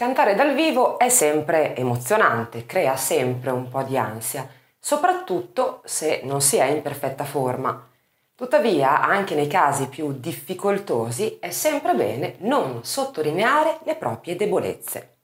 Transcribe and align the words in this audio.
Cantare 0.00 0.34
dal 0.34 0.54
vivo 0.54 0.98
è 0.98 1.10
sempre 1.10 1.76
emozionante, 1.76 2.64
crea 2.64 2.96
sempre 2.96 3.50
un 3.50 3.68
po' 3.68 3.82
di 3.82 3.98
ansia, 3.98 4.48
soprattutto 4.78 5.82
se 5.84 6.22
non 6.24 6.40
si 6.40 6.56
è 6.56 6.64
in 6.64 6.80
perfetta 6.80 7.24
forma. 7.24 7.86
Tuttavia, 8.34 9.02
anche 9.02 9.34
nei 9.34 9.46
casi 9.46 9.88
più 9.88 10.12
difficoltosi, 10.12 11.36
è 11.38 11.50
sempre 11.50 11.92
bene 11.92 12.36
non 12.38 12.82
sottolineare 12.82 13.80
le 13.82 13.94
proprie 13.96 14.36
debolezze. 14.36 15.16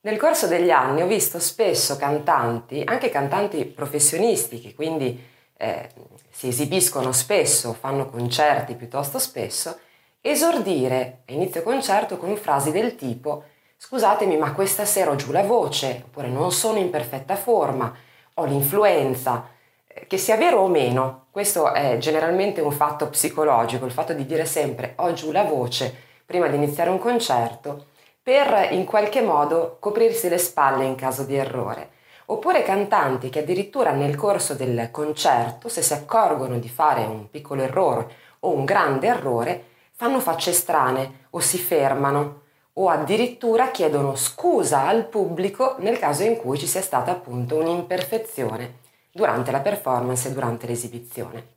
Nel 0.00 0.18
corso 0.18 0.48
degli 0.48 0.72
anni 0.72 1.02
ho 1.02 1.06
visto 1.06 1.38
spesso 1.38 1.96
cantanti, 1.96 2.82
anche 2.84 3.08
cantanti 3.08 3.64
professionisti, 3.66 4.60
che 4.60 4.74
quindi 4.74 5.34
eh, 5.56 5.88
si 6.30 6.48
esibiscono 6.48 7.12
spesso, 7.12 7.72
fanno 7.72 8.06
concerti 8.06 8.74
piuttosto 8.74 9.18
spesso, 9.18 9.78
esordire 10.20 11.22
a 11.28 11.32
inizio 11.32 11.62
concerto 11.62 12.16
con 12.16 12.36
frasi 12.36 12.70
del 12.70 12.94
tipo 12.96 13.44
scusatemi 13.78 14.36
ma 14.36 14.52
questa 14.52 14.84
sera 14.84 15.10
ho 15.10 15.16
giù 15.16 15.32
la 15.32 15.42
voce, 15.42 16.02
oppure 16.06 16.28
non 16.28 16.50
sono 16.52 16.78
in 16.78 16.90
perfetta 16.90 17.36
forma, 17.36 17.94
ho 18.34 18.44
l'influenza, 18.44 19.48
eh, 19.86 20.06
che 20.06 20.16
sia 20.16 20.36
vero 20.36 20.60
o 20.60 20.68
meno, 20.68 21.26
questo 21.30 21.72
è 21.72 21.98
generalmente 21.98 22.60
un 22.60 22.72
fatto 22.72 23.08
psicologico, 23.08 23.84
il 23.84 23.92
fatto 23.92 24.12
di 24.12 24.26
dire 24.26 24.46
sempre 24.46 24.94
ho 24.96 25.12
giù 25.12 25.30
la 25.30 25.44
voce 25.44 25.94
prima 26.24 26.48
di 26.48 26.56
iniziare 26.56 26.90
un 26.90 26.98
concerto, 26.98 27.86
per 28.22 28.68
in 28.72 28.84
qualche 28.84 29.22
modo 29.22 29.76
coprirsi 29.78 30.28
le 30.28 30.38
spalle 30.38 30.84
in 30.84 30.96
caso 30.96 31.22
di 31.22 31.36
errore 31.36 31.90
oppure 32.26 32.62
cantanti 32.62 33.28
che 33.28 33.40
addirittura 33.40 33.92
nel 33.92 34.16
corso 34.16 34.54
del 34.54 34.90
concerto, 34.90 35.68
se 35.68 35.82
si 35.82 35.92
accorgono 35.92 36.58
di 36.58 36.68
fare 36.68 37.04
un 37.04 37.30
piccolo 37.30 37.62
errore 37.62 38.08
o 38.40 38.52
un 38.52 38.64
grande 38.64 39.06
errore, 39.06 39.64
fanno 39.92 40.20
facce 40.20 40.52
strane 40.52 41.26
o 41.30 41.40
si 41.40 41.58
fermano 41.58 42.42
o 42.74 42.88
addirittura 42.88 43.70
chiedono 43.70 44.16
scusa 44.16 44.86
al 44.86 45.06
pubblico 45.06 45.76
nel 45.78 45.98
caso 45.98 46.24
in 46.24 46.36
cui 46.36 46.58
ci 46.58 46.66
sia 46.66 46.82
stata 46.82 47.10
appunto 47.10 47.56
un'imperfezione 47.56 48.84
durante 49.10 49.50
la 49.50 49.60
performance 49.60 50.28
e 50.28 50.32
durante 50.32 50.66
l'esibizione. 50.66 51.54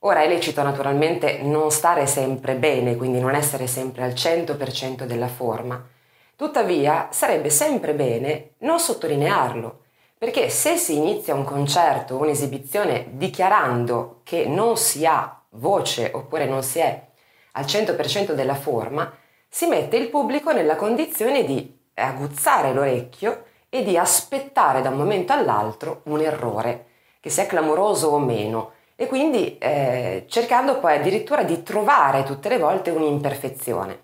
Ora 0.00 0.22
è 0.22 0.28
lecito 0.28 0.62
naturalmente 0.62 1.42
non 1.42 1.70
stare 1.70 2.06
sempre 2.06 2.54
bene, 2.54 2.96
quindi 2.96 3.20
non 3.20 3.34
essere 3.34 3.66
sempre 3.66 4.04
al 4.04 4.12
100% 4.12 5.04
della 5.04 5.28
forma, 5.28 5.82
Tuttavia 6.36 7.08
sarebbe 7.12 7.48
sempre 7.48 7.94
bene 7.94 8.54
non 8.58 8.80
sottolinearlo, 8.80 9.82
perché 10.18 10.48
se 10.48 10.76
si 10.76 10.96
inizia 10.96 11.34
un 11.34 11.44
concerto, 11.44 12.16
un'esibizione 12.16 13.06
dichiarando 13.10 14.20
che 14.24 14.46
non 14.46 14.76
si 14.76 15.06
ha 15.06 15.40
voce 15.50 16.10
oppure 16.12 16.46
non 16.46 16.62
si 16.62 16.80
è 16.80 17.06
al 17.52 17.64
100% 17.64 18.32
della 18.32 18.56
forma, 18.56 19.12
si 19.48 19.66
mette 19.66 19.96
il 19.96 20.08
pubblico 20.08 20.52
nella 20.52 20.74
condizione 20.74 21.44
di 21.44 21.78
aguzzare 21.94 22.72
l'orecchio 22.72 23.44
e 23.68 23.84
di 23.84 23.96
aspettare 23.96 24.82
da 24.82 24.88
un 24.88 24.96
momento 24.96 25.32
all'altro 25.32 26.00
un 26.04 26.20
errore, 26.20 26.86
che 27.20 27.30
sia 27.30 27.46
clamoroso 27.46 28.08
o 28.08 28.18
meno, 28.18 28.72
e 28.96 29.06
quindi 29.06 29.56
eh, 29.58 30.24
cercando 30.28 30.80
poi 30.80 30.96
addirittura 30.96 31.44
di 31.44 31.62
trovare 31.62 32.24
tutte 32.24 32.48
le 32.48 32.58
volte 32.58 32.90
un'imperfezione. 32.90 34.02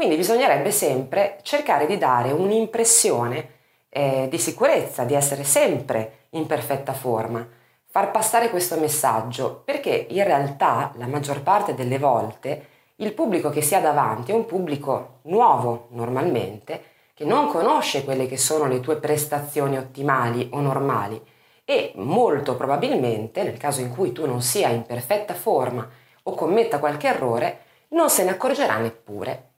Quindi 0.00 0.16
bisognerebbe 0.16 0.70
sempre 0.70 1.40
cercare 1.42 1.84
di 1.84 1.98
dare 1.98 2.32
un'impressione 2.32 3.48
eh, 3.90 4.28
di 4.30 4.38
sicurezza, 4.38 5.04
di 5.04 5.12
essere 5.12 5.44
sempre 5.44 6.28
in 6.30 6.46
perfetta 6.46 6.94
forma, 6.94 7.46
far 7.84 8.10
passare 8.10 8.48
questo 8.48 8.80
messaggio, 8.80 9.60
perché 9.62 10.06
in 10.08 10.24
realtà 10.24 10.92
la 10.96 11.06
maggior 11.06 11.42
parte 11.42 11.74
delle 11.74 11.98
volte 11.98 12.66
il 12.96 13.12
pubblico 13.12 13.50
che 13.50 13.60
si 13.60 13.74
ha 13.74 13.80
davanti 13.80 14.30
è 14.30 14.34
un 14.34 14.46
pubblico 14.46 15.18
nuovo 15.24 15.88
normalmente, 15.90 16.82
che 17.12 17.26
non 17.26 17.48
conosce 17.48 18.02
quelle 18.02 18.26
che 18.26 18.38
sono 18.38 18.68
le 18.68 18.80
tue 18.80 18.96
prestazioni 18.96 19.76
ottimali 19.76 20.48
o 20.54 20.60
normali 20.62 21.22
e 21.62 21.92
molto 21.96 22.56
probabilmente 22.56 23.42
nel 23.42 23.58
caso 23.58 23.82
in 23.82 23.94
cui 23.94 24.12
tu 24.12 24.24
non 24.24 24.40
sia 24.40 24.70
in 24.70 24.84
perfetta 24.84 25.34
forma 25.34 25.86
o 26.22 26.34
commetta 26.34 26.78
qualche 26.78 27.08
errore, 27.08 27.58
non 27.88 28.08
se 28.08 28.24
ne 28.24 28.30
accorgerà 28.30 28.78
neppure. 28.78 29.48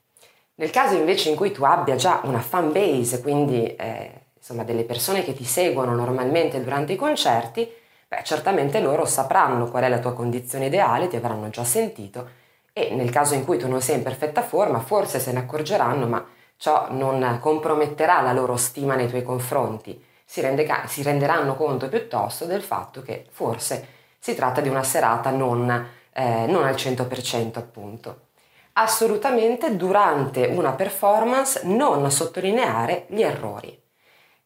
Nel 0.55 0.69
caso 0.69 0.95
invece 0.95 1.29
in 1.29 1.35
cui 1.35 1.51
tu 1.51 1.63
abbia 1.63 1.95
già 1.95 2.21
una 2.25 2.39
fan 2.39 2.71
base, 2.71 3.21
quindi 3.21 3.75
eh, 3.75 4.11
insomma 4.37 4.63
delle 4.63 4.83
persone 4.83 5.23
che 5.23 5.33
ti 5.33 5.45
seguono 5.45 5.95
normalmente 5.95 6.61
durante 6.63 6.93
i 6.93 6.95
concerti, 6.95 7.67
beh, 8.07 8.21
certamente 8.23 8.79
loro 8.79 9.05
sapranno 9.05 9.69
qual 9.71 9.83
è 9.83 9.89
la 9.89 9.97
tua 9.97 10.13
condizione 10.13 10.67
ideale, 10.67 11.07
ti 11.07 11.15
avranno 11.15 11.49
già 11.49 11.63
sentito 11.63 12.41
e 12.71 12.93
nel 12.93 13.09
caso 13.09 13.33
in 13.33 13.45
cui 13.45 13.57
tu 13.57 13.67
non 13.67 13.81
sei 13.81 13.97
in 13.97 14.03
perfetta 14.03 14.43
forma, 14.43 14.79
forse 14.79 15.19
se 15.19 15.31
ne 15.31 15.39
accorgeranno, 15.39 16.07
ma 16.07 16.23
ciò 16.57 16.87
non 16.91 17.39
comprometterà 17.41 18.21
la 18.21 18.33
loro 18.33 18.55
stima 18.55 18.95
nei 18.95 19.07
tuoi 19.07 19.23
confronti. 19.23 20.03
Si, 20.23 20.39
rende, 20.41 20.67
si 20.87 21.01
renderanno 21.01 21.55
conto 21.55 21.89
piuttosto 21.89 22.45
del 22.45 22.61
fatto 22.61 23.01
che 23.01 23.25
forse 23.31 23.87
si 24.19 24.35
tratta 24.35 24.61
di 24.61 24.69
una 24.69 24.83
serata 24.83 25.31
non, 25.31 25.69
eh, 26.13 26.45
non 26.47 26.63
al 26.63 26.75
100% 26.75 27.57
appunto 27.57 28.31
assolutamente 28.73 29.75
durante 29.75 30.45
una 30.45 30.71
performance 30.71 31.61
non 31.65 32.09
sottolineare 32.09 33.05
gli 33.09 33.21
errori. 33.21 33.79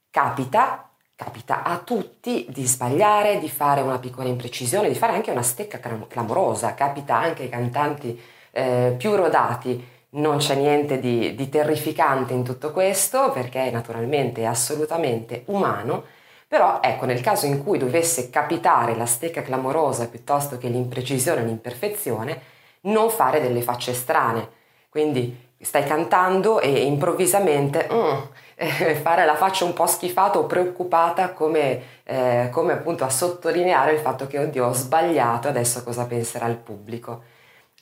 Capita, 0.10 0.90
capita 1.16 1.64
a 1.64 1.78
tutti 1.78 2.46
di 2.50 2.66
sbagliare, 2.66 3.40
di 3.40 3.50
fare 3.50 3.82
una 3.82 4.00
piccola 4.00 4.28
imprecisione, 4.28 4.90
di 4.90 4.96
fare 4.96 5.14
anche 5.14 5.32
una 5.32 5.44
stecca 5.44 5.80
clamorosa, 6.08 6.74
capita 6.74 7.16
anche 7.16 7.44
ai 7.44 7.50
cantanti 7.50 8.20
eh, 8.52 8.96
più 8.98 9.16
rodati. 9.16 9.96
Non 10.10 10.38
c'è 10.38 10.56
niente 10.56 11.00
di, 11.00 11.36
di 11.36 11.50
terrificante 11.50 12.34
in 12.34 12.44
tutto 12.44 12.72
questo 12.72 13.32
perché 13.32 13.70
naturalmente 13.72 14.42
è 14.42 14.46
assolutamente 14.46 15.44
umano, 15.48 16.04
però 16.48 16.80
ecco 16.82 17.06
nel 17.06 17.22
caso 17.22 17.46
in 17.46 17.64
cui 17.64 17.78
dovesse 17.78 18.30
capitare 18.30 18.96
la 18.96 19.06
stecca 19.06 19.42
clamorosa 19.42 20.08
piuttosto 20.08 20.58
che 20.58 20.70
l'imprecisione 20.70 21.44
l'imperfezione, 21.44 22.42
non 22.88 23.09
fare 23.09 23.42
delle 23.42 23.62
facce 23.62 23.94
strane. 23.94 24.50
Quindi 24.90 25.46
stai 25.59 25.86
cantando 25.86 26.59
e 26.59 26.84
improvvisamente 26.84 27.88
mm, 27.92 28.18
eh, 28.56 28.96
fare 28.96 29.25
la 29.25 29.36
faccia 29.36 29.66
un 29.66 29.74
po' 29.74 29.88
schifata 29.88 30.38
o 30.38 30.46
preoccupata 30.46 31.31
come, 31.31 31.81
eh, 32.03 32.50
come 32.52 32.74
appunto 32.74 33.03
a 33.03 33.09
sottolineare 33.09 33.94
il 33.94 34.00
fatto 34.00 34.28
che 34.28 34.40
oddio 34.40 34.68
ho 34.68 34.74
sbagliato, 34.74 35.48
adesso 35.48 35.84
cosa 35.84 36.06
penserà 36.06 36.48
il 36.48 36.58
pubblico. 36.58 37.24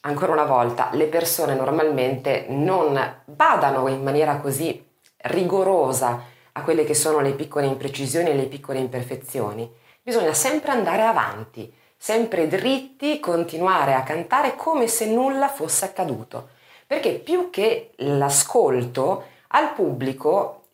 Ancora 0.01 0.33
una 0.33 0.45
volta, 0.45 0.89
le 0.93 1.05
persone 1.05 1.55
normalmente 1.55 2.45
non 2.49 3.22
badano 3.25 3.87
in 3.87 4.03
maniera 4.03 4.37
così 4.37 4.83
rigorosa 5.17 6.22
a 6.51 6.61
quelle 6.61 6.83
che 6.83 6.93
sono 6.93 7.19
le 7.22 7.31
piccole 7.31 7.66
imprecisioni 7.66 8.29
e 8.29 8.35
le 8.35 8.45
piccole 8.45 8.79
imperfezioni. 8.79 9.69
Bisogna 10.01 10.33
sempre 10.33 10.72
andare 10.72 11.01
avanti, 11.01 11.73
sempre 12.05 12.47
dritti, 12.47 13.19
continuare 13.19 13.95
a 13.95 14.03
cantare 14.03 14.55
come 14.55 14.85
se 14.85 15.07
nulla 15.07 15.47
fosse 15.47 15.85
accaduto. 15.85 16.49
Perché 16.85 17.13
più 17.13 17.49
che 17.49 17.93
l'ascolto 17.95 19.23
al 19.47 19.73
pubblico 19.73 20.66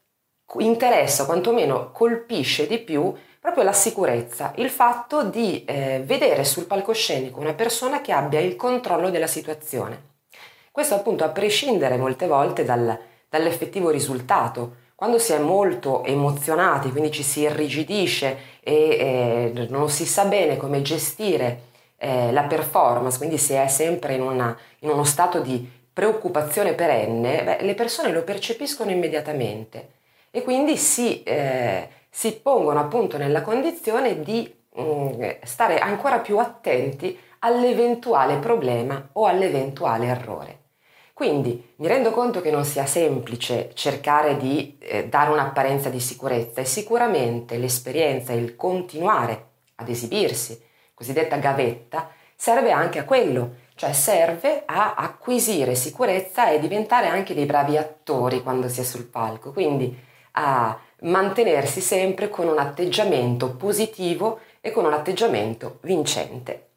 interessa, 0.58 1.24
quantomeno 1.24 1.92
colpisce 1.94 2.68
di 2.68 2.80
più 2.80 3.16
proprio 3.40 3.64
la 3.64 3.72
sicurezza, 3.72 4.52
il 4.58 4.70
fatto 4.70 5.24
di 5.24 5.64
eh, 5.64 6.04
vedere 6.06 6.44
sul 6.44 6.66
palcoscenico 6.66 7.40
una 7.40 7.54
persona 7.54 8.02
che 8.02 8.12
abbia 8.12 8.42
il 8.42 8.58
controllo 8.58 9.10
della 9.10 9.26
situazione. 9.26 10.10
Questo 10.70 10.96
appunto 10.96 11.24
a 11.24 11.30
prescindere 11.30 11.96
molte 11.96 12.28
volte 12.28 12.66
dal, 12.66 13.00
dall'effettivo 13.30 13.90
risultato, 13.90 14.81
quando 15.02 15.18
si 15.18 15.34
è 15.34 15.40
molto 15.40 16.04
emozionati, 16.04 16.92
quindi 16.92 17.10
ci 17.10 17.24
si 17.24 17.40
irrigidisce 17.40 18.38
e 18.60 19.52
eh, 19.56 19.68
non 19.70 19.90
si 19.90 20.06
sa 20.06 20.26
bene 20.26 20.58
come 20.58 20.84
gestire 20.84 21.62
eh, 21.98 22.32
la 22.32 22.44
performance, 22.44 23.18
quindi 23.18 23.40
si 23.40 23.54
è 23.54 23.68
sempre 23.68 24.14
in, 24.14 24.22
una, 24.22 24.56
in 24.82 24.90
uno 24.90 25.04
stato 25.04 25.40
di 25.40 25.68
preoccupazione 25.92 26.74
perenne, 26.74 27.44
beh, 27.44 27.62
le 27.64 27.74
persone 27.74 28.12
lo 28.12 28.22
percepiscono 28.22 28.92
immediatamente 28.92 29.94
e 30.30 30.44
quindi 30.44 30.78
si, 30.78 31.24
eh, 31.24 31.88
si 32.08 32.34
pongono 32.34 32.80
appunto 32.80 33.18
nella 33.18 33.42
condizione 33.42 34.22
di 34.22 34.54
mh, 34.76 34.82
mm, 34.84 35.30
stare 35.42 35.80
ancora 35.80 36.20
più 36.20 36.38
attenti 36.38 37.18
all'eventuale 37.40 38.38
problema 38.38 39.10
o 39.14 39.26
all'eventuale 39.26 40.06
errore. 40.06 40.61
Quindi 41.22 41.74
mi 41.76 41.86
rendo 41.86 42.10
conto 42.10 42.42
che 42.42 42.50
non 42.50 42.66
sia 42.66 42.88
semplice 42.88 43.70
cercare 43.76 44.38
di 44.38 44.76
eh, 44.80 45.08
dare 45.08 45.30
un'apparenza 45.30 45.90
di 45.90 46.00
sicurezza 46.00 46.62
e 46.62 46.66
sicuramente 46.66 47.58
l'esperienza, 47.58 48.34
il 48.34 48.56
continuare 48.56 49.50
ad 49.76 49.88
esibirsi, 49.88 50.60
cosiddetta 50.96 51.36
gavetta, 51.36 52.10
serve 52.36 52.72
anche 52.72 52.98
a 52.98 53.04
quello, 53.04 53.58
cioè 53.76 53.94
serve 53.94 54.64
a 54.66 54.96
acquisire 54.96 55.76
sicurezza 55.76 56.50
e 56.50 56.58
diventare 56.58 57.06
anche 57.06 57.36
dei 57.36 57.46
bravi 57.46 57.78
attori 57.78 58.42
quando 58.42 58.68
si 58.68 58.82
è 58.82 58.84
sul 58.84 59.06
palco, 59.06 59.52
quindi 59.52 59.96
a 60.32 60.76
mantenersi 61.02 61.82
sempre 61.82 62.30
con 62.30 62.48
un 62.48 62.58
atteggiamento 62.58 63.56
positivo 63.56 64.40
e 64.60 64.72
con 64.72 64.86
un 64.86 64.94
atteggiamento 64.94 65.78
vincente. 65.82 66.71